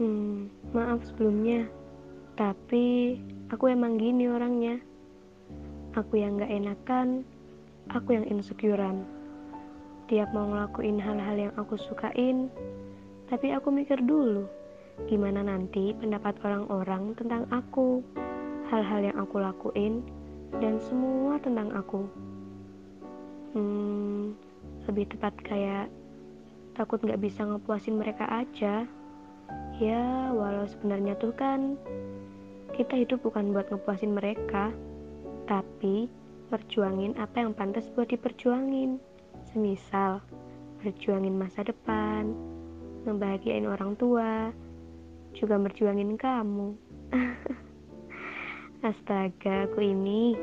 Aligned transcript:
Hmm, 0.00 0.48
maaf 0.72 1.04
sebelumnya. 1.04 1.68
Tapi 2.32 3.20
aku 3.52 3.68
emang 3.68 4.00
gini 4.00 4.32
orangnya. 4.32 4.80
Aku 5.92 6.16
yang 6.16 6.40
gak 6.40 6.48
enakan, 6.48 7.20
aku 7.92 8.16
yang 8.16 8.24
insecurean. 8.24 9.04
Tiap 10.08 10.32
mau 10.32 10.48
ngelakuin 10.48 10.96
hal-hal 10.96 11.36
yang 11.36 11.54
aku 11.60 11.76
sukain, 11.76 12.48
tapi 13.28 13.52
aku 13.52 13.68
mikir 13.68 14.00
dulu, 14.00 14.48
gimana 15.04 15.44
nanti 15.44 15.92
pendapat 15.92 16.32
orang-orang 16.48 17.12
tentang 17.20 17.44
aku, 17.52 18.00
hal-hal 18.72 19.04
yang 19.04 19.16
aku 19.20 19.36
lakuin, 19.36 20.00
dan 20.64 20.80
semua 20.80 21.36
tentang 21.44 21.76
aku. 21.76 22.08
Hmm, 23.52 24.32
lebih 24.88 25.12
tepat 25.12 25.36
kayak 25.44 25.92
takut 26.72 27.04
gak 27.04 27.20
bisa 27.20 27.44
ngepuasin 27.44 28.00
mereka 28.00 28.24
aja. 28.32 28.88
Ya, 29.80 30.32
walau 30.36 30.68
sebenarnya 30.68 31.16
tuh 31.16 31.32
kan 31.32 31.80
kita 32.76 32.96
hidup 33.00 33.24
bukan 33.24 33.56
buat 33.56 33.68
ngepuasin 33.72 34.12
mereka, 34.12 34.72
tapi 35.48 36.12
perjuangin 36.52 37.16
apa 37.16 37.40
yang 37.40 37.56
pantas 37.56 37.88
buat 37.92 38.08
diperjuangin. 38.12 39.00
Semisal, 39.50 40.20
berjuangin 40.84 41.34
masa 41.34 41.64
depan, 41.64 42.28
ngebahagiain 43.08 43.64
orang 43.64 43.96
tua, 43.96 44.52
juga 45.32 45.56
berjuangin 45.56 46.14
kamu. 46.20 46.76
Astaga, 48.88 49.68
aku 49.68 49.80
ini 49.84 50.36